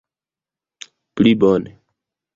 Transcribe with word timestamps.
plibone 1.15 1.69